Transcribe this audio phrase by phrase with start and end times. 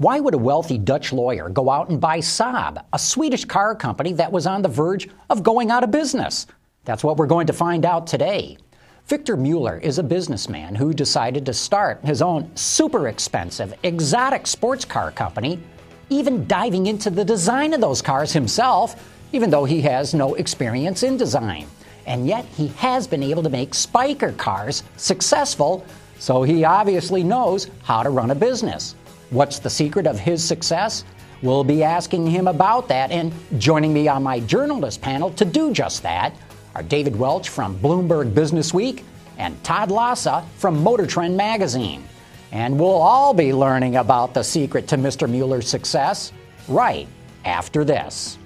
[0.00, 4.14] Why would a wealthy Dutch lawyer go out and buy Saab, a Swedish car company
[4.14, 6.46] that was on the verge of going out of business?
[6.86, 8.56] That's what we're going to find out today.
[9.04, 14.86] Victor Mueller is a businessman who decided to start his own super expensive, exotic sports
[14.86, 15.60] car company,
[16.08, 21.02] even diving into the design of those cars himself, even though he has no experience
[21.02, 21.66] in design.
[22.06, 25.84] And yet he has been able to make Spyker cars successful,
[26.18, 28.94] so he obviously knows how to run a business.
[29.30, 31.04] What's the secret of his success?
[31.40, 35.72] We'll be asking him about that, and joining me on my journalist panel to do
[35.72, 36.34] just that
[36.74, 39.04] are David Welch from Bloomberg Business Week
[39.38, 42.02] and Todd Lassa from Motor Trend Magazine.
[42.50, 45.30] And we'll all be learning about the secret to Mr.
[45.30, 46.32] Mueller's success
[46.66, 47.06] right
[47.44, 48.36] after this.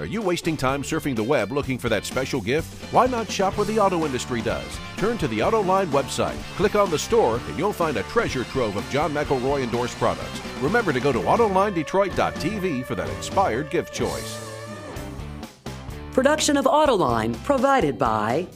[0.00, 2.72] Are you wasting time surfing the web looking for that special gift?
[2.90, 4.78] Why not shop where the auto industry does?
[4.96, 8.76] Turn to the AutoLine website, click on the store, and you'll find a treasure trove
[8.76, 10.40] of John McElroy endorsed products.
[10.62, 14.50] Remember to go to AutoLineDetroit.tv for that inspired gift choice.
[16.12, 18.48] Production of Autoline provided by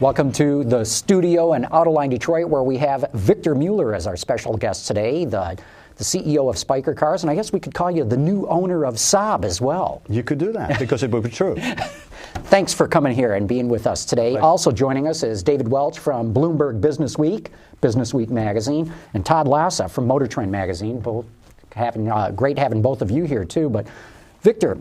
[0.00, 4.56] Welcome to the studio in Autoline Detroit, where we have Victor Mueller as our special
[4.56, 5.58] guest today, the,
[5.96, 8.84] the CEO of Spyker Cars, and I guess we could call you the new owner
[8.84, 10.00] of Saab as well.
[10.08, 11.56] You could do that because it would be true.
[12.44, 14.36] Thanks for coming here and being with us today.
[14.36, 19.48] Also joining us is David Welch from Bloomberg Business Week, Business Week magazine, and Todd
[19.48, 21.00] Lassa from Motor Trend magazine.
[21.00, 21.26] Both
[21.74, 23.68] having uh, great having both of you here too.
[23.68, 23.88] But
[24.42, 24.78] Victor,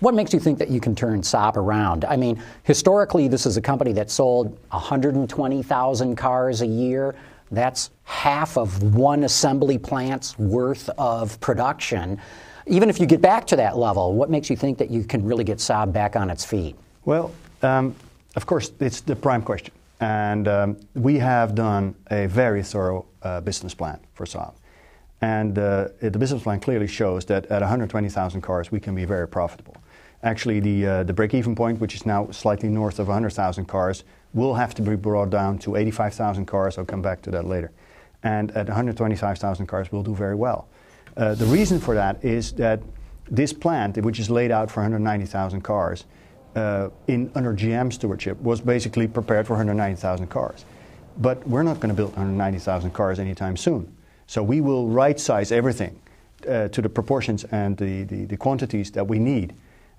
[0.00, 2.04] what makes you think that you can turn Saab around?
[2.04, 7.14] I mean, historically, this is a company that sold 120,000 cars a year.
[7.50, 12.20] That's half of one assembly plant's worth of production.
[12.66, 15.24] Even if you get back to that level, what makes you think that you can
[15.24, 16.76] really get Saab back on its feet?
[17.04, 17.32] Well,
[17.62, 17.94] um,
[18.34, 19.72] of course, it's the prime question.
[20.00, 24.52] And um, we have done a very thorough uh, business plan for Saab.
[25.20, 29.26] And uh, the business plan clearly shows that at 120,000 cars, we can be very
[29.26, 29.76] profitable.
[30.22, 34.04] Actually, the, uh, the break-even point, which is now slightly north of 100,000 cars,
[34.34, 36.78] will have to be brought down to 85,000 cars.
[36.78, 37.70] I'll come back to that later.
[38.22, 40.68] And at 125,000 cars, we'll do very well.
[41.16, 42.82] Uh, the reason for that is that
[43.30, 46.04] this plant, which is laid out for 190,000 cars,
[47.06, 50.64] in under GM stewardship, was basically prepared for 190,000 cars.
[51.18, 53.95] But we're not going to build 190,000 cars anytime soon.
[54.26, 56.00] So we will right size everything
[56.48, 59.54] uh, to the proportions and the, the, the, quantities that we need.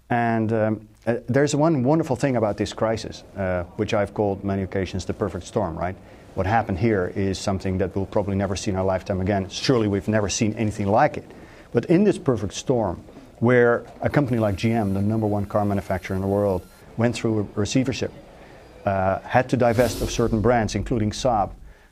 [0.10, 4.64] And um, uh, there's one wonderful thing about this crisis, uh, which I've called many
[4.64, 5.96] occasions the perfect storm, right?
[6.36, 9.50] What happened here is something that we'll probably never see in our lifetime again.
[9.50, 11.26] Surely we've never seen anything like it.
[11.74, 13.04] But in this perfect storm,
[13.40, 16.66] where a company like GM, the number one car manufacturer in the world,
[16.96, 18.12] went through a receivership,
[18.86, 21.52] uh, had to divest of certain brands, including Saab,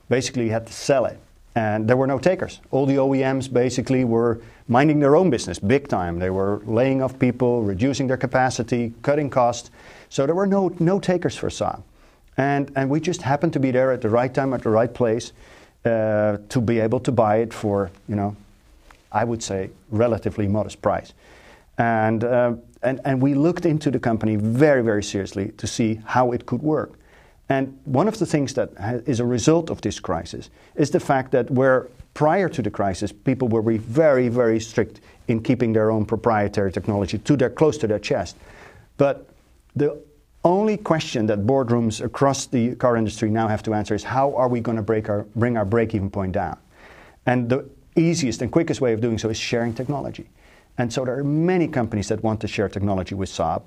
[0.10, 1.20] basically had to sell it.
[1.56, 2.60] And there were no takers.
[2.72, 6.20] All the OEMs basically were minding their own business big time.
[6.20, 9.72] They were laying off people, reducing their capacity, cutting costs.
[10.10, 11.82] So there were no, no takers for Saab.
[12.38, 14.94] And, and we just happened to be there at the right time, at the right
[14.94, 15.32] place,
[15.86, 18.36] uh, to be able to buy it for, you know,
[19.12, 21.14] I would say, relatively modest price.
[21.78, 26.34] And, uh, and, and we looked into the company very, very seriously to see how
[26.34, 27.00] it could work.
[27.50, 28.72] And one of the things that
[29.06, 33.12] is a result of this crisis is the fact that where prior to the crisis,
[33.12, 37.88] people were very, very strict in keeping their own proprietary technology to their, close to
[37.88, 38.36] their chest.
[38.98, 39.30] But
[39.76, 40.02] the
[40.44, 44.48] only question that boardrooms across the car industry now have to answer is how are
[44.48, 46.58] we going to our, bring our break even point down?
[47.26, 50.30] And the easiest and quickest way of doing so is sharing technology.
[50.78, 53.64] And so there are many companies that want to share technology with Saab,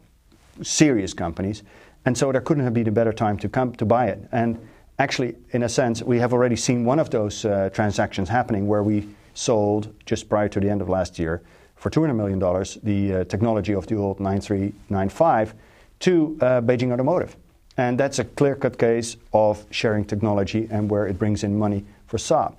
[0.62, 1.62] serious companies.
[2.05, 4.21] And so there couldn't have been a better time to come to buy it.
[4.33, 4.59] And
[4.99, 8.83] actually, in a sense, we have already seen one of those uh, transactions happening where
[8.83, 11.43] we sold just prior to the end of last year
[11.77, 12.39] for $200 million
[12.83, 15.55] the uh, technology of the old 9395
[16.00, 17.37] to uh, Beijing Automotive.
[17.77, 21.85] And that's a clear cut case of sharing technology and where it brings in money
[22.06, 22.55] for Saab.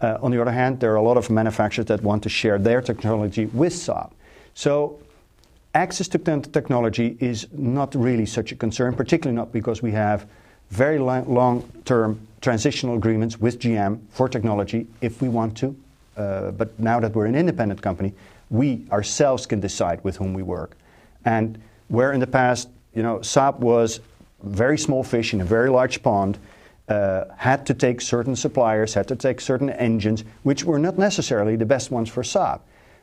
[0.00, 2.58] Uh, on the other hand, there are a lot of manufacturers that want to share
[2.58, 4.12] their technology with Saab.
[4.54, 5.00] So
[5.74, 10.26] access to technology is not really such a concern, particularly not because we have
[10.70, 15.76] very long-term transitional agreements with GM for technology if we want to.
[16.16, 18.12] Uh, but now that we're an independent company,
[18.50, 20.76] we ourselves can decide with whom we work.
[21.24, 24.00] And where in the past, you know, Saab was
[24.42, 26.38] very small fish in a very large pond,
[26.88, 31.56] uh, had to take certain suppliers, had to take certain engines, which were not necessarily
[31.56, 32.60] the best ones for Saab.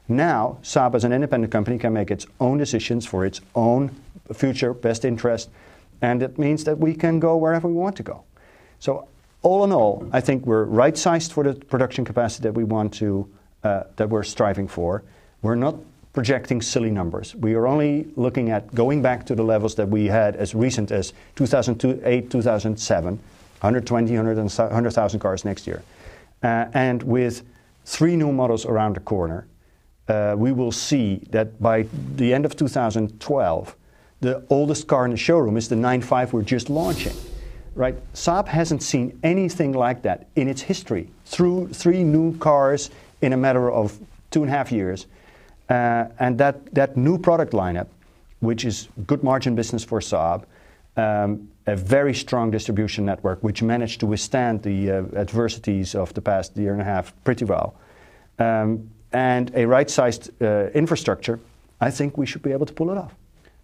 [0.08, 3.92] Now, Saab as an independent company can make its own decisions for its own
[4.34, 5.50] future best interest
[6.02, 8.24] and it means that we can go wherever we want to go.
[8.80, 9.08] So,
[9.42, 12.94] all in all, I think we're right sized for the production capacity that we want
[12.96, 13.30] to,
[13.64, 15.04] uh, that we're striving for.
[15.42, 15.76] We're not
[16.14, 17.36] projecting silly numbers.
[17.36, 20.92] We are only looking at going back to the levels that we had as recent
[20.92, 25.84] as 2008, 2007, 120, 100,000 cars next year.
[26.42, 27.44] Uh, and with
[27.86, 29.46] three new models around the corner,
[30.08, 33.76] uh, we will see that by the end of 2012,
[34.22, 37.14] the oldest car in the showroom is the 9.5 we're just launching.
[37.76, 37.96] Right?
[38.14, 41.10] Saab hasn't seen anything like that in its history.
[41.26, 42.90] Through three new cars
[43.22, 44.00] in a matter of
[44.32, 45.06] two and a half years,
[45.70, 47.88] uh, and that, that new product lineup,
[48.40, 50.46] which is good margin business for Saab,
[50.96, 56.22] um, a very strong distribution network, which managed to withstand the uh, adversities of the
[56.22, 57.76] past year and a half pretty well,
[58.40, 61.40] um, and a right-sized uh, infrastructure,
[61.80, 63.16] I think we should be able to pull it off.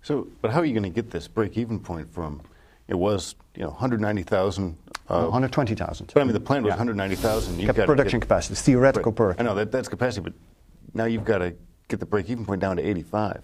[0.01, 2.41] So, but how are you going to get this break-even point from?
[2.87, 4.77] It was, you know, 190,000.
[5.09, 6.11] Uh, 120,000.
[6.13, 6.77] But I mean, the plan was yeah.
[6.77, 7.59] 190,000.
[7.59, 9.35] You've got production get, capacity, theoretical per.
[9.37, 10.33] I know that, that's capacity, but
[10.93, 11.53] now you've got to
[11.87, 13.41] get the break-even point down to 85.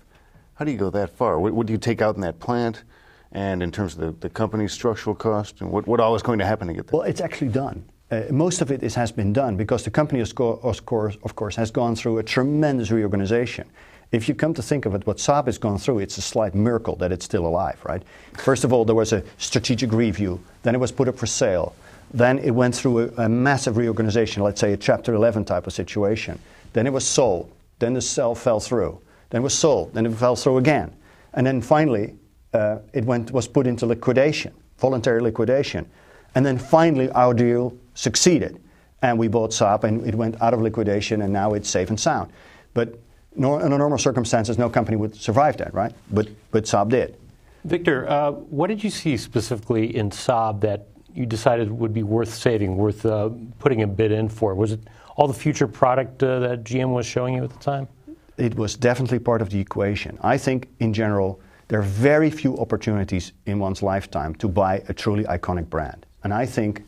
[0.56, 1.40] How do you go that far?
[1.40, 2.84] What, what do you take out in that plant?
[3.32, 6.40] And in terms of the, the company's structural cost, and what, what all is going
[6.40, 7.00] to happen to get there?
[7.00, 7.86] Well, it's actually done.
[8.12, 11.56] Uh, most of it is, has been done because the company, of course, of course,
[11.56, 13.70] has gone through a tremendous reorganization.
[14.12, 16.56] If you come to think of it, what Saab has gone through, it's a slight
[16.56, 18.02] miracle that it's still alive, right?
[18.34, 21.76] First of all, there was a strategic review, then it was put up for sale,
[22.12, 25.74] then it went through a, a massive reorganization, let's say a Chapter 11 type of
[25.74, 26.40] situation.
[26.74, 30.14] Then it was sold, then the sale fell through, then it was sold, then it
[30.14, 30.92] fell through again.
[31.36, 32.16] And then finally,
[32.56, 35.88] uh, it went, was put into liquidation, voluntary liquidation.
[36.34, 38.62] And then finally, our deal succeeded.
[39.02, 42.00] And we bought Saab, and it went out of liquidation, and now it's safe and
[42.00, 42.32] sound.
[42.74, 43.00] But
[43.36, 45.94] nor, under normal circumstances, no company would survive that, right?
[46.12, 47.18] But, but Saab did.
[47.66, 52.34] Victor, uh, what did you see specifically in Saab that you decided would be worth
[52.34, 53.30] saving, worth uh,
[53.60, 54.56] putting a bid in for?
[54.56, 54.82] Was it
[55.16, 57.88] all the future product uh, that GM was showing you at the time?
[58.38, 60.18] It was definitely part of the equation.
[60.22, 64.94] I think, in general, there are very few opportunities in one's lifetime to buy a
[64.94, 66.06] truly iconic brand.
[66.24, 66.84] And I think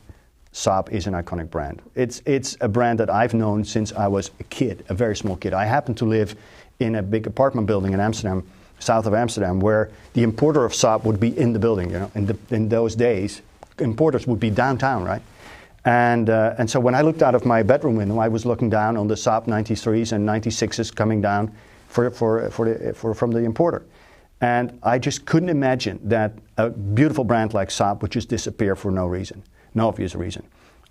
[0.53, 1.81] Saab is an iconic brand.
[1.95, 5.37] It's, it's a brand that I've known since I was a kid, a very small
[5.37, 5.53] kid.
[5.53, 6.35] I happen to live
[6.79, 8.45] in a big apartment building in Amsterdam,
[8.79, 11.89] south of Amsterdam, where the importer of Saab would be in the building.
[11.89, 13.41] You know, in, the, in those days,
[13.79, 15.21] importers would be downtown, right?
[15.85, 18.69] And, uh, and so when I looked out of my bedroom window, I was looking
[18.69, 21.55] down on the Saab 93s and 96s coming down
[21.87, 23.83] for, for, for the, for, from the importer.
[24.41, 28.91] And I just couldn't imagine that a beautiful brand like Saab would just disappear for
[28.91, 30.43] no reason no obvious reason.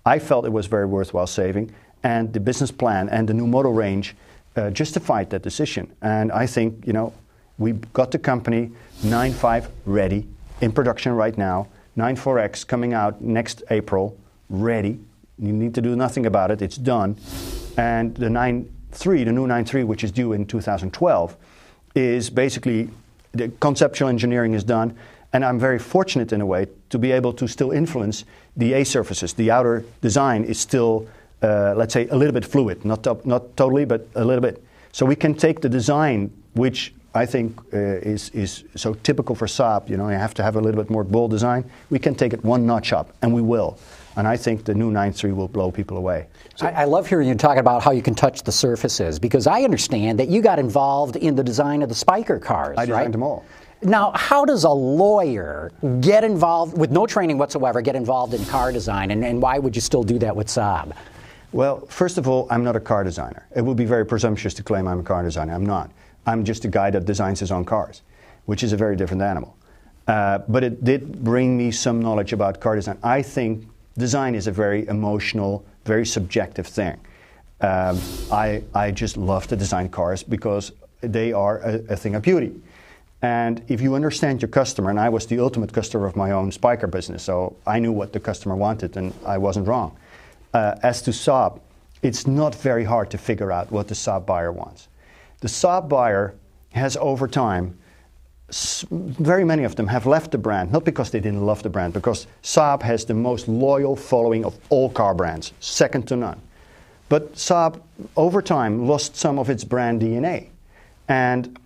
[0.05, 1.71] I felt it was very worthwhile saving,
[2.03, 4.15] and the business plan and the new model range
[4.55, 5.91] uh, justified that decision.
[6.01, 7.13] And I think, you know,
[7.57, 8.71] we got the company
[9.03, 10.27] 9.5 ready
[10.61, 11.67] in production right now,
[11.97, 14.17] 9.4X coming out next April,
[14.49, 14.99] ready.
[15.37, 17.17] You need to do nothing about it, it's done.
[17.77, 21.37] And the 9.3, the new 9.3, which is due in 2012,
[21.95, 22.89] is basically
[23.33, 24.97] the conceptual engineering is done
[25.33, 28.25] and I'm very fortunate in a way to be able to still influence
[28.57, 29.33] the A surfaces.
[29.33, 31.07] The outer design is still,
[31.41, 34.63] uh, let's say, a little bit fluid, not, to- not totally, but a little bit.
[34.91, 39.45] So we can take the design, which I think uh, is, is so typical for
[39.45, 41.69] Saab, you know, you have to have a little bit more bold design.
[41.89, 43.77] We can take it one notch up, and we will.
[44.17, 46.27] And I think the new 9.3 will blow people away.
[46.55, 49.47] So I, I, love hearing you talk about how you can touch the surfaces because
[49.47, 52.77] I understand that you got involved in the design of the Spyker cars.
[52.77, 53.11] I designed right?
[53.13, 53.45] them all.
[53.83, 55.71] Now, how does a lawyer
[56.01, 59.75] get involved, with no training whatsoever, get involved in car design, and, and why would
[59.75, 60.95] you still do that with Saab?
[61.51, 63.47] Well, first of all, I'm not a car designer.
[63.55, 65.53] It would be very presumptuous to claim I'm a car designer.
[65.53, 65.91] I'm not.
[66.27, 68.03] I'm just a guy that designs his own cars,
[68.45, 69.57] which is a very different animal.
[70.07, 72.99] Uh, but it did bring me some knowledge about car design.
[73.03, 76.99] I think design is a very emotional, very subjective thing.
[77.61, 77.99] Um,
[78.31, 80.71] I, I just love to design cars because
[81.01, 82.53] they are a, a thing of beauty.
[83.21, 86.51] And if you understand your customer, and I was the ultimate customer of my own
[86.51, 89.95] Spyker business, so I knew what the customer wanted and I wasn't wrong.
[90.53, 91.59] Uh, as to Saab,
[92.01, 94.87] it's not very hard to figure out what the Saab buyer wants.
[95.41, 96.33] The Saab buyer
[96.73, 97.77] has over time,
[98.49, 101.93] very many of them have left the brand, not because they didn't love the brand,
[101.93, 106.41] because Saab has the most loyal following of all car brands, second to none.
[107.07, 107.81] But Saab,
[108.17, 110.47] over time, lost some of its brand DNA.
[111.07, 111.59] And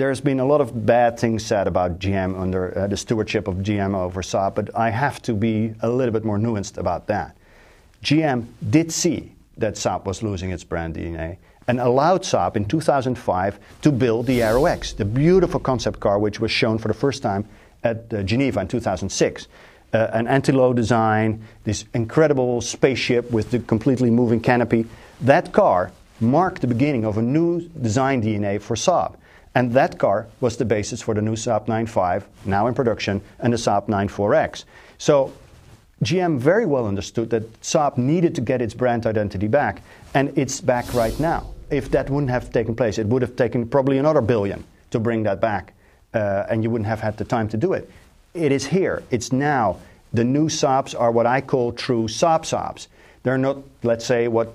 [0.00, 3.56] there's been a lot of bad things said about GM under uh, the stewardship of
[3.56, 7.36] GM over Saab, but I have to be a little bit more nuanced about that.
[8.02, 11.36] GM did see that Saab was losing its brand DNA
[11.68, 16.40] and allowed Saab in 2005 to build the Aero X, the beautiful concept car which
[16.40, 17.46] was shown for the first time
[17.84, 19.48] at uh, Geneva in 2006.
[19.92, 24.86] Uh, an Anthony Lo design, this incredible spaceship with the completely moving canopy.
[25.20, 29.16] That car marked the beginning of a new design DNA for Saab.
[29.54, 33.52] And that car was the basis for the new Saab 9.5, now in production, and
[33.52, 34.64] the Saab 9.4X.
[34.98, 35.32] So
[36.04, 39.82] GM very well understood that Saab needed to get its brand identity back,
[40.14, 41.52] and it's back right now.
[41.70, 45.24] If that wouldn't have taken place, it would have taken probably another billion to bring
[45.24, 45.74] that back,
[46.14, 47.90] uh, and you wouldn't have had the time to do it.
[48.34, 49.02] It is here.
[49.10, 49.78] It's now.
[50.12, 52.86] The new Saabs are what I call true Saab Saabs.
[53.22, 54.54] They're not, let's say, what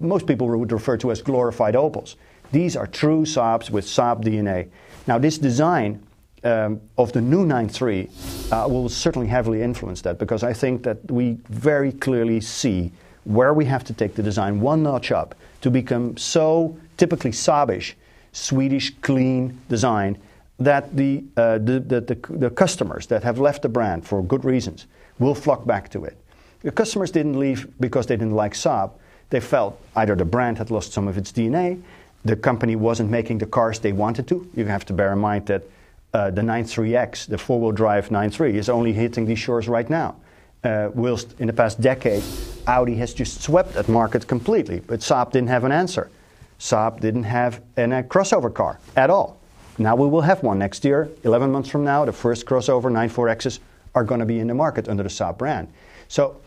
[0.00, 2.16] most people would refer to as glorified Opels.
[2.54, 4.68] These are true Saabs with Saab DNA.
[5.08, 6.00] Now, this design
[6.44, 11.10] um, of the new 9.3 uh, will certainly heavily influence that because I think that
[11.10, 12.92] we very clearly see
[13.24, 17.94] where we have to take the design one notch up to become so typically Saabish,
[18.30, 20.16] Swedish, clean design
[20.60, 24.44] that the, uh, the, the, the, the customers that have left the brand for good
[24.44, 24.86] reasons
[25.18, 26.16] will flock back to it.
[26.62, 28.92] The customers didn't leave because they didn't like Saab.
[29.30, 31.82] They felt either the brand had lost some of its DNA,
[32.24, 34.48] the company wasn't making the cars they wanted to.
[34.54, 35.64] You have to bear in mind that
[36.12, 40.16] uh, the 93X, the four wheel drive 93, is only hitting these shores right now.
[40.62, 42.22] Uh, whilst in the past decade,
[42.66, 44.80] Audi has just swept that market completely.
[44.80, 46.10] But Saab didn't have an answer.
[46.58, 49.38] Saab didn't have an, a crossover car at all.
[49.76, 51.10] Now we will have one next year.
[51.24, 53.58] 11 months from now, the first crossover 94Xs
[53.94, 55.68] are going to be in the market under the Saab brand.
[56.08, 56.40] So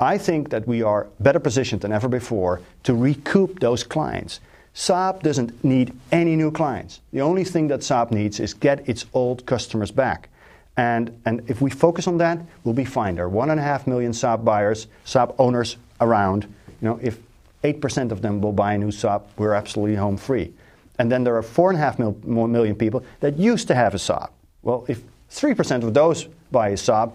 [0.00, 4.40] I think that we are better positioned than ever before to recoup those clients.
[4.74, 7.00] Saab doesn't need any new clients.
[7.12, 10.28] The only thing that Saab needs is get its old customers back.
[10.76, 13.16] And, and if we focus on that, we'll be fine.
[13.16, 16.44] There are one and a half million Saab buyers, Saab owners around.
[16.80, 17.18] You know, if
[17.62, 20.52] 8% of them will buy a new Saab, we're absolutely home free.
[20.98, 23.94] And then there are four and a half mil, million people that used to have
[23.94, 24.30] a Saab.
[24.62, 27.12] Well, if 3% of those buy a Saab,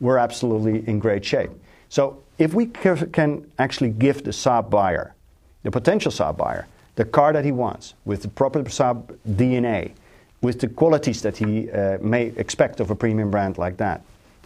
[0.00, 1.50] we're absolutely in great shape.
[1.90, 5.14] So if we can actually give the Saab buyer
[5.62, 9.92] the potential Saab buyer, the car that he wants, with the proper Saab DNA,
[10.42, 14.02] with the qualities that he uh, may expect of a premium brand like that,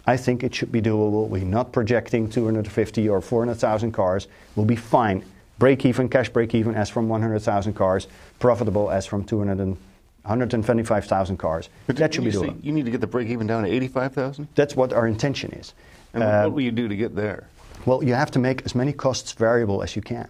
[0.07, 1.27] I think it should be doable.
[1.27, 4.27] We're not projecting 250 or 400,000 cars.
[4.55, 5.23] We'll be fine.
[5.57, 8.07] Break even, cash break even as from 100,000 cars,
[8.39, 9.77] profitable as from 200 and
[10.23, 11.69] 125,000 cars.
[11.87, 12.63] But that should be doable.
[12.63, 14.47] You need to get the break even down to 85,000?
[14.55, 15.73] That's what our intention is.
[16.13, 17.47] And uh, what will you do to get there?
[17.85, 20.27] Well, you have to make as many costs variable as you can.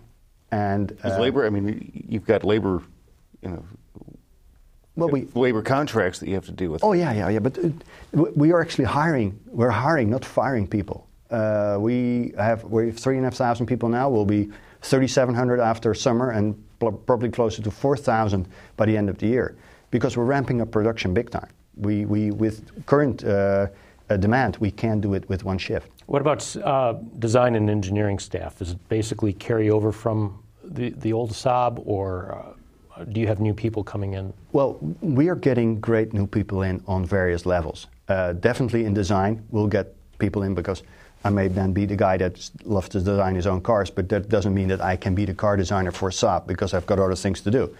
[0.55, 2.81] And uh, labor, I mean, you've got labor,
[3.41, 3.65] you know,
[4.95, 6.81] well, we, labor contracts that you have to deal with.
[6.81, 7.39] Oh yeah, yeah, yeah.
[7.39, 7.69] But uh,
[8.13, 9.37] we are actually hiring.
[9.47, 11.09] We're hiring, not firing people.
[11.29, 14.09] Uh, we have we have three and a half thousand people now.
[14.09, 14.45] We'll be
[14.83, 18.47] 3,700 after summer, and pl- probably closer to 4,000
[18.77, 19.57] by the end of the year,
[19.91, 21.49] because we're ramping up production big time.
[21.75, 23.67] We we with current uh,
[24.09, 25.89] uh demand, we can't do it with one shift.
[26.05, 28.61] What about uh, design and engineering staff?
[28.61, 32.55] Is it basically carry over from the, the old Saab, or
[32.97, 34.33] uh, do you have new people coming in?
[34.51, 37.87] Well, we are getting great new people in on various levels.
[38.07, 40.83] Uh, definitely in design, we'll get people in because
[41.23, 44.29] I may then be the guy that loves to design his own cars, but that
[44.29, 47.15] doesn't mean that I can be the car designer for Saab because I've got other
[47.15, 47.75] things to do.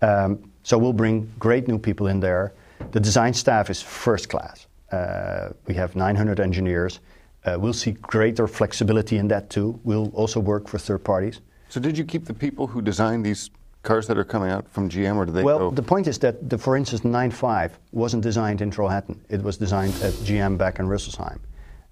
[0.00, 2.54] Um, so we'll bring great new people in there.
[2.92, 4.66] The design staff is first class.
[4.90, 7.00] Uh, we have 900 engineers.
[7.44, 9.78] Uh, we'll see greater flexibility in that too.
[9.84, 11.40] We'll also work for third parties.
[11.68, 13.50] So, did you keep the people who designed these
[13.82, 15.42] cars that are coming out from GM, or did they?
[15.42, 15.70] Well, go?
[15.70, 19.18] the point is that, the, for instance, 9.5 wasn't designed in Trollhättan.
[19.28, 21.38] It was designed at GM back in Rüsselsheim.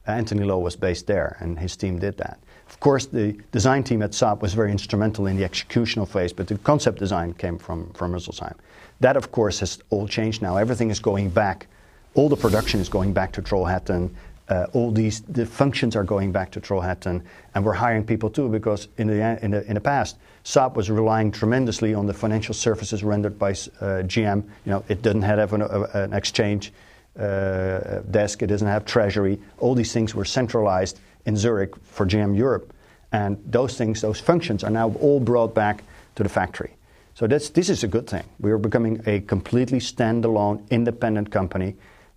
[0.07, 2.39] Anthony Lo was based there, and his team did that.
[2.69, 6.49] Of course, the design team at Saab was very instrumental in the executional phase, but
[6.49, 8.55] the concept design came from, from Rüsselsheim.
[9.01, 10.57] That, of course, has all changed now.
[10.57, 11.67] Everything is going back.
[12.15, 14.11] All the production is going back to Trollhättan
[14.49, 17.23] uh, all these the functions are going back to Trollhättan,
[17.55, 20.91] and we're hiring people too because in the in the, in the past, Saab was
[20.91, 24.45] relying tremendously on the financial services rendered by uh, GM.
[24.65, 26.73] You know, it didn't have an, a, an exchange
[27.19, 29.41] uh, desk, it doesn't have treasury.
[29.59, 32.73] All these things were centralized in Zurich for GM Europe,
[33.11, 35.83] and those things, those functions, are now all brought back
[36.15, 36.77] to the factory.
[37.15, 38.25] So that's, this is a good thing.
[38.39, 41.75] We are becoming a completely standalone, independent company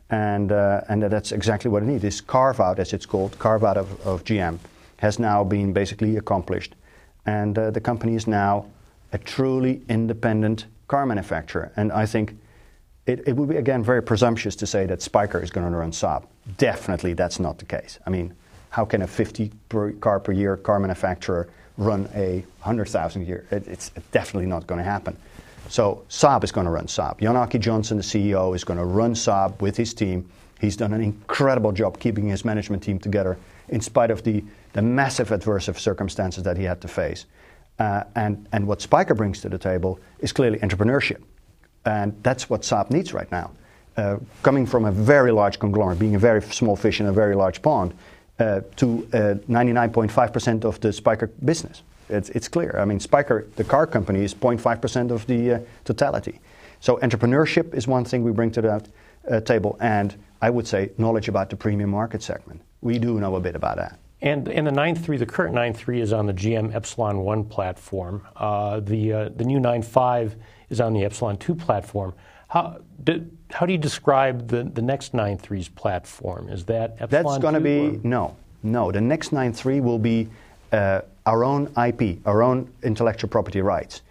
[0.09, 2.01] and, uh, and that's exactly what it needs.
[2.01, 4.57] This carve out, as it's called, carve out of, of GM,
[4.97, 6.75] has now been basically accomplished.
[7.25, 8.65] And uh, the company is now
[9.13, 11.71] a truly independent car manufacturer.
[11.75, 12.35] And I think
[13.05, 15.91] it, it would be, again, very presumptuous to say that Spyker is going to run
[15.91, 16.25] Saab.
[16.57, 17.99] Definitely that's not the case.
[18.05, 18.33] I mean,
[18.71, 23.45] how can a 50 per car per year car manufacturer run a 100,000 year?
[23.51, 25.17] It, it's definitely not going to happen.
[25.69, 27.19] So Saab is going to run Saab.
[27.19, 30.27] Jan-Åke the CEO, is going to run Saab with his team.
[30.59, 33.37] He's done an incredible job keeping his management team together
[33.69, 37.25] in spite of the, the massive adverse circumstances that he had to face.
[37.77, 41.21] Uh, and, and what Spyker brings to the table is clearly entrepreneurship.
[41.85, 43.51] And that's what Saab needs right now.
[43.95, 47.35] Uh, coming from a very large conglomerate, being a very small fish in a very
[47.35, 47.93] large pond,
[48.39, 51.83] uh, to 99.5% of the Spyker business.
[52.09, 52.75] It's, it's, clear.
[52.79, 56.39] I mean, Spyker, the car company, is 0.5% of the uh, totality.
[56.79, 58.87] So entrepreneurship is one thing we bring to that
[59.29, 62.61] uh, table, and I would say knowledge about the premium market segment.
[62.81, 63.99] We do know a bit about that.
[64.21, 68.27] And, and the 9.3, the current 9.3 is on the GM Epsilon 1 platform.
[68.35, 70.35] Uh, the, uh, the new 9.5
[70.69, 72.13] is on the Epsilon 2 platform.
[72.49, 76.49] How, do, how do you describe the, the next 9.3's platform?
[76.49, 77.99] Is that Epsilon That's going to be, or?
[78.03, 78.91] no, no.
[78.91, 80.27] The next 9.3 will be
[80.73, 84.01] uh, our own IP, our own intellectual property rights.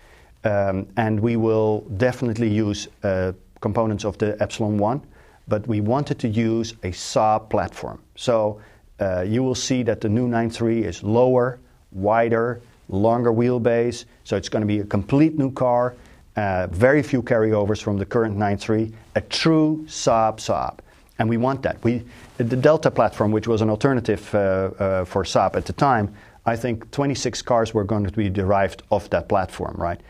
[0.45, 5.03] Um, and we will definitely use uh, components of the Epsilon 1,
[5.49, 8.01] but we wanted to use a Saab platform.
[8.15, 8.61] So
[9.01, 11.59] uh, you will see that the new 9.3 is lower,
[11.91, 14.05] wider, longer wheelbase.
[14.23, 15.97] So it's going to be a complete new car,
[16.37, 20.79] uh, very few carryovers from the current 9.3, a true Saab Saab.
[21.19, 21.83] And we want that.
[21.83, 22.05] We,
[22.37, 26.15] the Delta platform, which was an alternative uh, uh, for Saab at the time,
[26.49, 30.01] I think 26 cars were going to be derived off that platform, right?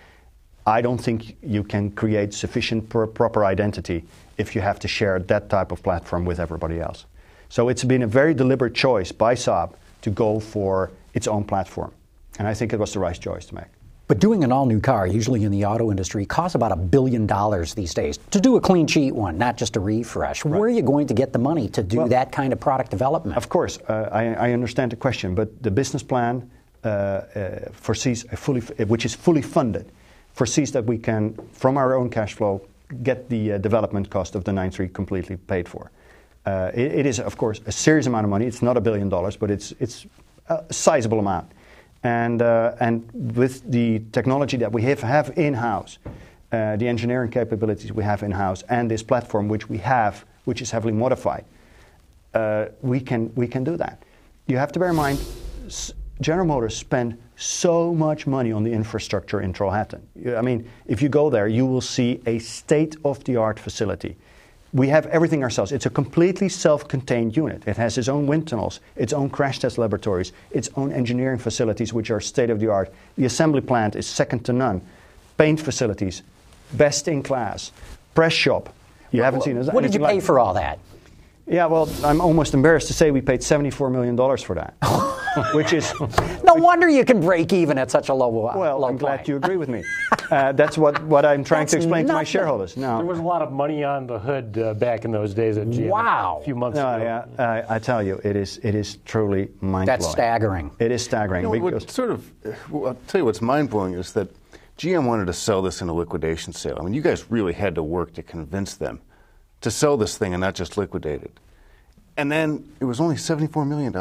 [0.67, 4.05] I don't think you can create sufficient pro- proper identity
[4.37, 7.07] if you have to share that type of platform with everybody else.
[7.49, 11.93] So it's been a very deliberate choice by Saab to go for its own platform.
[12.39, 13.78] And I think it was the right choice to make.
[14.09, 17.27] But doing an all new car, usually in the auto industry, costs about a billion
[17.27, 20.47] dollars these days to do a clean sheet one, not just a refresh.
[20.47, 20.59] Right.
[20.59, 22.91] Where are you going to get the money to do well, that kind of product
[22.91, 23.37] development?
[23.37, 26.51] Of course, uh, I, I, understand the question, but the business plan
[26.85, 29.93] uh, uh, foresees, fully, which is fully funded,
[30.33, 32.63] foresees that we can, from our own cash flow,
[33.03, 35.91] get the uh, development cost of the 9.3 completely paid for.
[36.47, 38.47] Uh, it, it is, of course, a serious amount of money.
[38.47, 40.07] It's not a billion dollars, but it's, it's
[40.49, 41.53] a sizable amount.
[42.03, 45.99] And, uh, and with the technology that we have, have in house,
[46.53, 50.63] uh, the engineering capabilities we have in house, and this platform which we have, which
[50.63, 51.45] is heavily modified,
[52.35, 54.03] uh, we, can, we can do that.
[54.47, 55.19] You have to bear in mind,
[56.21, 60.01] General Motors spend so much money on the infrastructure in Trollhättan.
[60.37, 64.17] I mean, if you go there, you will see a state of the art facility
[64.73, 65.73] we have everything ourselves.
[65.73, 67.67] It's a completely self contained unit.
[67.67, 71.93] It has its own wind tunnels, its own crash test laboratories, its own engineering facilities,
[71.93, 72.93] which are state of the art.
[73.17, 74.83] The assembly plant is second to none.
[75.39, 76.23] Paint facilities,
[76.73, 77.73] best in class.
[78.15, 78.75] Press shop.
[79.11, 79.73] You haven't seen us.
[79.73, 80.79] What did you pay like for all that?
[81.47, 84.75] Yeah, well, I'm almost embarrassed to say we paid $74 million for that.
[85.55, 85.93] which is.
[86.45, 88.61] no wonder you can break even at such a low level.
[88.61, 89.01] Well, low I'm point.
[89.01, 89.85] glad you agree with me.
[90.29, 92.77] Uh, that's what, what I'm trying that's to explain to my shareholders.
[92.77, 92.99] No.
[92.99, 95.69] There was a lot of money on the hood uh, back in those days at
[95.69, 95.89] GM.
[95.89, 96.41] Wow.
[96.43, 97.25] A few months no, ago.
[97.39, 99.87] Yeah, I tell you, it is, it is truly mind blowing.
[99.87, 100.71] That's staggering.
[100.81, 101.45] It is staggering.
[101.45, 102.31] You know, what sort of,
[102.71, 104.29] well, I'll tell you what's mind blowing is that
[104.77, 106.77] GM wanted to sell this in a liquidation sale.
[106.79, 109.01] I mean, you guys really had to work to convince them
[109.63, 111.41] to sell this thing and not just liquidate it.
[112.17, 113.93] And then it was only $74 million?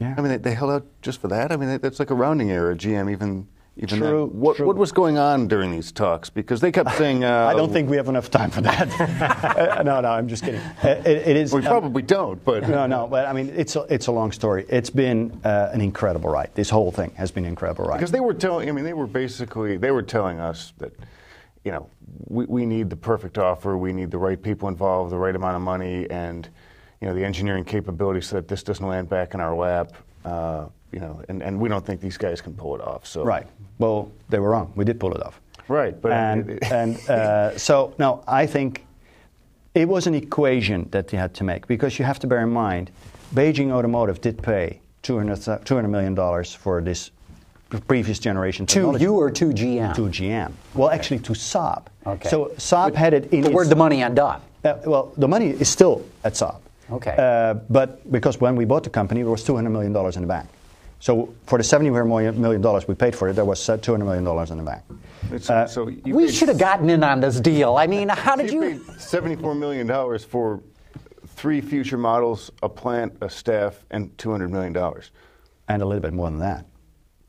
[0.00, 0.14] Yeah.
[0.16, 1.52] I mean, they, they, held out just for that.
[1.52, 2.74] I mean, that's like a rounding error.
[2.74, 3.46] GM even.
[3.76, 4.40] Even true, then.
[4.40, 4.66] What, true.
[4.66, 6.28] what was going on during these talks?
[6.28, 7.24] Because they kept saying.
[7.24, 9.00] Uh, I don't think we have enough time for that.
[9.78, 10.60] uh, no, no, I'm just kidding.
[10.60, 11.52] Uh, it, it is.
[11.52, 13.06] We um, probably don't, but no, no.
[13.06, 14.66] But I mean, it's a, it's a long story.
[14.68, 16.50] It's been uh, an incredible ride.
[16.54, 17.98] This whole thing has been incredible ride.
[17.98, 18.68] Because they were telling.
[18.68, 20.92] I mean, they were basically they were telling us that,
[21.64, 21.88] you know,
[22.26, 23.78] we, we need the perfect offer.
[23.78, 26.48] We need the right people involved, the right amount of money, and
[27.00, 29.92] you know the engineering capability so that this doesn't land back in our lap.
[30.24, 33.06] Uh, you know, and, and we don't think these guys can pull it off.
[33.06, 33.46] So right.
[33.78, 34.72] Well, they were wrong.
[34.74, 35.40] We did pull it off.
[35.68, 36.00] Right.
[36.00, 38.84] But and and uh, so now I think
[39.74, 42.50] it was an equation that they had to make because you have to bear in
[42.50, 42.90] mind,
[43.34, 47.12] Beijing Automotive did pay 200, $200 million for this
[47.86, 49.94] previous generation To you or to GM?
[49.94, 50.52] To GM.
[50.74, 51.86] Well, actually to Saab.
[52.04, 52.28] Okay.
[52.28, 53.42] So Saab had it in.
[53.42, 54.44] But where'd the money end up?
[54.64, 56.60] Uh, well, the money is still at Saab.
[56.92, 57.14] Okay.
[57.16, 60.48] Uh, but because when we bought the company, there was $200 million in the bank.
[60.98, 64.64] So for the $70 million we paid for it, there was $200 million in the
[64.64, 64.82] bank.
[65.48, 67.76] Uh, so we should have gotten in on this deal.
[67.76, 68.64] I mean, how did you?
[68.64, 70.60] you $74 million for
[71.26, 74.76] three future models, a plant, a staff, and $200 million.
[75.68, 76.66] And a little bit more than that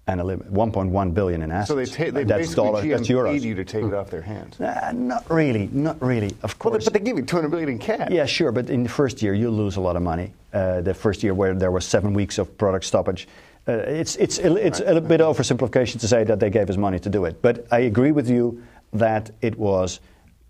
[0.07, 1.67] and a little 1.1 billion in assets.
[1.67, 3.31] So they, ta- they that's basically dollars, GM that's euros.
[3.31, 4.59] paid you to take it off their hands.
[4.59, 6.35] Uh, not really, not really.
[6.43, 8.09] Of course, well, but they give you 200 million in cash.
[8.11, 10.33] Yeah, sure, but in the first year you lose a lot of money.
[10.53, 13.27] Uh, the first year where there was seven weeks of product stoppage.
[13.67, 14.97] Uh, it's it's it's right.
[14.97, 17.41] a bit oversimplification to say that they gave us money to do it.
[17.41, 18.61] But I agree with you.
[18.93, 20.01] that it was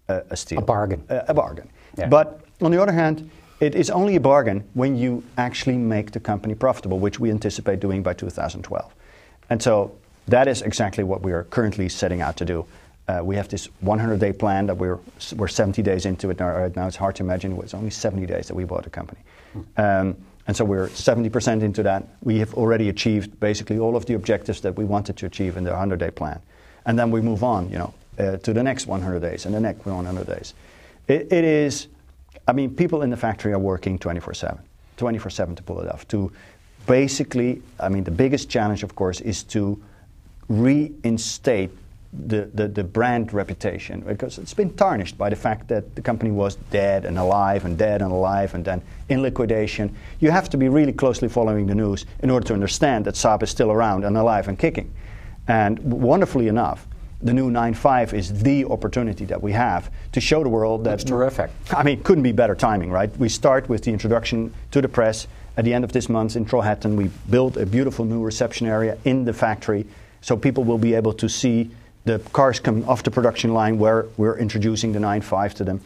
[0.07, 0.59] a, a steal.
[0.59, 1.03] A bargain.
[1.09, 1.69] A, a bargain.
[1.97, 2.07] Yeah.
[2.07, 6.19] But on the other hand, it is only a bargain when you actually make the
[6.19, 8.95] company profitable, which we anticipate doing by 2012.
[9.51, 9.91] And so
[10.29, 12.65] that is exactly what we are currently setting out to do.
[13.07, 14.97] Uh, we have this 100 day plan that we're,
[15.35, 16.87] we're 70 days into it now, right now.
[16.87, 19.19] It's hard to imagine it was only 70 days that we bought the company.
[19.75, 20.15] Um,
[20.47, 22.07] and so we're 70% into that.
[22.23, 25.65] We have already achieved basically all of the objectives that we wanted to achieve in
[25.65, 26.39] the 100 day plan.
[26.85, 29.59] And then we move on, you know, uh, to the next 100 days and the
[29.59, 30.53] next 100 days.
[31.09, 31.87] It, it is,
[32.47, 34.59] I mean, people in the factory are working 24 7,
[34.95, 36.07] 24 7 to pull it off.
[36.07, 36.31] To
[36.91, 39.82] basically, I mean, the biggest challenge, of course, is to
[40.49, 41.71] reinstate
[42.27, 46.32] the, the, the, brand reputation because it's been tarnished by the fact that the company
[46.32, 49.95] was dead and alive and dead and alive and then in liquidation.
[50.19, 53.41] You have to be really closely following the news in order to understand that Saab
[53.43, 54.93] is still around and alive and kicking.
[55.47, 56.86] And wonderfully enough,
[57.23, 60.89] the new 9.5 is the opportunity that we have to show the world that.
[60.89, 61.51] That's terrific.
[61.71, 63.15] I mean, couldn't be better timing, right?
[63.17, 65.27] We start with the introduction to the press.
[65.57, 68.97] At the end of this month in Trollhättan, we built a beautiful new reception area
[69.03, 69.85] in the factory
[70.21, 71.69] so people will be able to see
[72.05, 75.81] the cars come off the production line where we're introducing the 9.5 to them.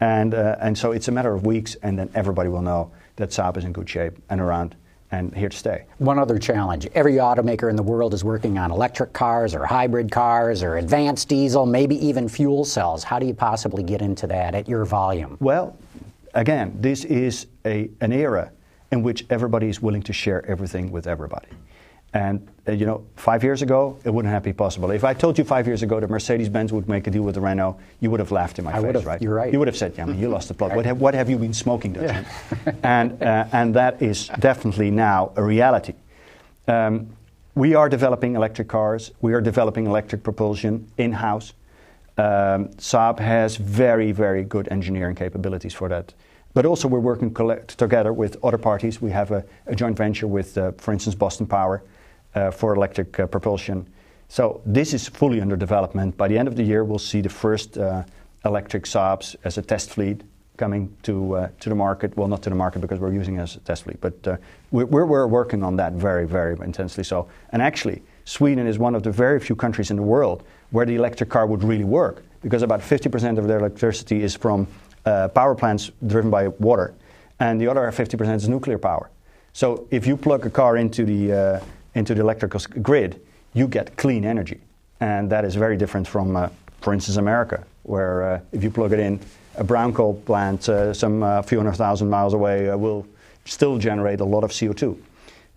[0.00, 3.28] And, uh, and so it's a matter of weeks, and then everybody will know that
[3.28, 4.74] Saab is in good shape and around
[5.12, 5.84] and here to stay.
[5.98, 10.10] One other challenge every automaker in the world is working on electric cars or hybrid
[10.10, 13.04] cars or advanced diesel, maybe even fuel cells.
[13.04, 15.36] How do you possibly get into that at your volume?
[15.40, 15.76] Well,
[16.32, 18.52] again, this is a, an era
[18.90, 21.48] in which everybody is willing to share everything with everybody.
[22.12, 24.90] And uh, you know, five years ago, it wouldn't have been possible.
[24.90, 27.40] If I told you five years ago that Mercedes-Benz would make a deal with the
[27.40, 29.22] Renault, you would have laughed in my I face, right?
[29.22, 29.52] You're right.
[29.52, 30.74] You would have said, "Yeah, I mean, you lost the plot.
[30.74, 32.26] What have, what have you been smoking, Dutchman?"
[32.66, 32.72] Yeah.
[32.82, 35.94] and uh, and that is definitely now a reality.
[36.66, 37.10] Um,
[37.54, 39.12] we are developing electric cars.
[39.20, 41.52] We are developing electric propulsion in-house.
[42.18, 46.12] Um, Saab has very, very good engineering capabilities for that.
[46.52, 47.32] But also, we're working
[47.66, 49.00] together with other parties.
[49.00, 51.82] We have a, a joint venture with, uh, for instance, Boston Power
[52.34, 53.86] uh, for electric uh, propulsion.
[54.28, 56.16] So this is fully under development.
[56.16, 58.04] By the end of the year, we'll see the first uh,
[58.44, 60.22] electric Saabs as a test fleet
[60.56, 62.16] coming to uh, to the market.
[62.16, 64.36] Well, not to the market because we're using it as a test fleet, but uh,
[64.70, 67.04] we're, we're working on that very, very intensely.
[67.04, 70.86] So, and actually, Sweden is one of the very few countries in the world where
[70.86, 74.66] the electric car would really work because about 50% of their electricity is from
[75.10, 76.94] uh, power plants driven by water,
[77.38, 79.10] and the other 50% is nuclear power.
[79.52, 81.60] So, if you plug a car into the
[81.94, 83.20] into the electrical grid,
[83.52, 84.60] you get clean energy.
[85.00, 86.48] And that is very different from, uh,
[86.80, 89.20] for instance, America, where uh, if you plug it in,
[89.56, 93.06] a brown coal plant uh, some uh, few hundred thousand miles away uh, will
[93.44, 94.96] still generate a lot of CO2.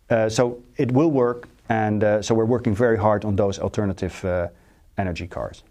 [0.09, 4.51] Uh, so it will work, and so we're working very hard on those alternative
[4.97, 5.63] energy cars.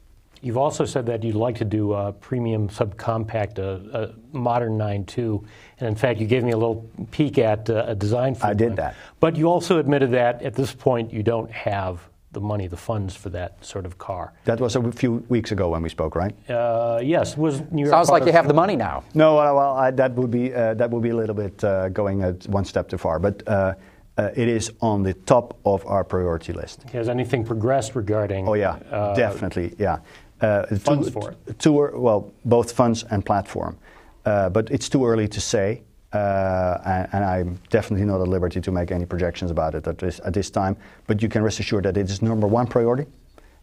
[0.42, 5.44] You've also said that you'd like to do a premium subcompact, a, a modern 9.2,
[5.78, 8.54] and in fact, you gave me a little peek at uh, a design for I
[8.54, 8.96] did that.
[9.20, 12.00] But you also admitted that at this point you don't have
[12.32, 14.32] the money, the funds for that sort of car.
[14.46, 16.34] That was a few weeks ago when we spoke, right?
[16.50, 17.90] Uh, yes, was New York.
[17.90, 19.04] Sounds like you have the money now.
[19.14, 22.22] No, well, I, that would be uh, that would be a little bit uh, going
[22.48, 23.46] one step too far, but.
[23.46, 23.74] Uh,
[24.18, 26.82] uh, it is on the top of our priority list.
[26.90, 28.46] Has anything progressed regarding?
[28.46, 30.00] Oh yeah, uh, definitely, yeah.
[30.42, 31.58] Uh, funds too, for it?
[31.58, 33.78] Too, well, both funds and platform.
[34.24, 35.82] Uh, but it's too early to say.
[36.12, 39.96] Uh, and, and, I'm definitely not at liberty to make any projections about it at
[39.96, 40.76] this, at this time.
[41.06, 43.06] But you can rest assured that it is number one priority,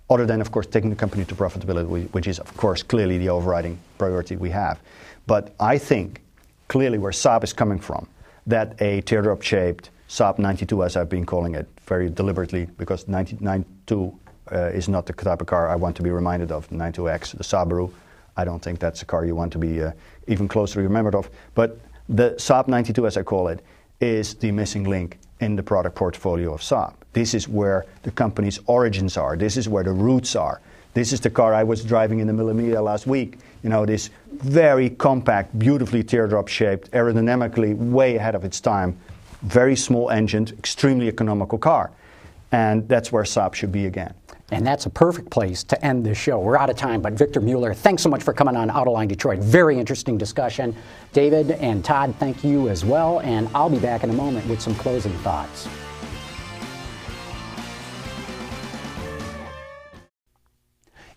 [0.09, 3.29] other than, of course, taking the company to profitability, which is, of course, clearly the
[3.29, 4.79] overriding priority we have.
[5.27, 6.21] But I think
[6.69, 8.07] clearly where Saab is coming from,
[8.47, 13.95] that a teardrop shaped Saab 92, as I've been calling it very deliberately, because 92
[13.95, 16.67] uh, is not the type of car I want to be reminded of.
[16.69, 17.91] The 92X, the Subaru,
[18.38, 19.91] I don't think that's a car you want to be uh,
[20.27, 21.29] even closely remembered of.
[21.55, 23.62] But the Saab 92, as I call it,
[23.99, 26.93] is the missing link in the product portfolio of Saab.
[27.13, 29.35] This is where the company's origins are.
[29.35, 30.62] This is where the roots are.
[30.93, 33.38] This is the car I was driving in the Miglia last week.
[33.63, 38.97] You know, this very compact, beautifully teardrop shaped, aerodynamically way ahead of its time,
[39.43, 41.91] very small engined, extremely economical car.
[42.51, 44.13] And that's where Saab should be again.
[44.51, 46.39] And that's a perfect place to end this show.
[46.39, 49.39] We're out of time, but Victor Mueller, thanks so much for coming on Autoline Detroit.
[49.39, 50.75] Very interesting discussion.
[51.13, 53.19] David and Todd, thank you as well.
[53.19, 55.67] And I'll be back in a moment with some closing thoughts.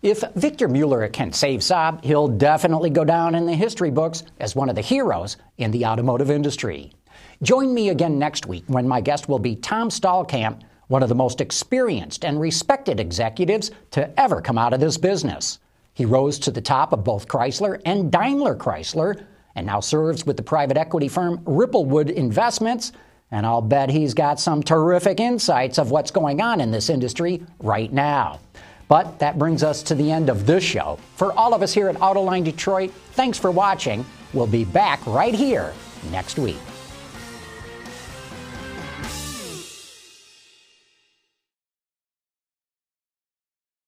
[0.02, 4.56] If Victor Mueller can save Saab, he'll definitely go down in the history books as
[4.56, 6.92] one of the heroes in the automotive industry.
[7.40, 11.14] Join me again next week when my guest will be Tom Stallkamp one of the
[11.14, 15.58] most experienced and respected executives to ever come out of this business.
[15.94, 19.24] He rose to the top of both Chrysler and Daimler Chrysler
[19.54, 22.92] and now serves with the private equity firm Ripplewood Investments.
[23.30, 27.42] And I'll bet he's got some terrific insights of what's going on in this industry
[27.60, 28.40] right now.
[28.86, 30.98] But that brings us to the end of this show.
[31.16, 34.04] For all of us here at Autoline Detroit, thanks for watching.
[34.34, 35.72] We'll be back right here
[36.10, 36.58] next week.